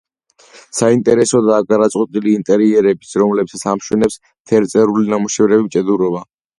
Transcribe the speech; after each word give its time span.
საინტერესოდაა 0.77 1.65
გადაწყვეტილი 1.73 2.35
ინტერიერები, 2.39 3.13
რომლებსაც 3.25 3.69
ამშვენებს 3.77 4.21
ფერწერული 4.25 5.11
ნამუშევრები, 5.17 5.75
ჭედურობა. 5.79 6.29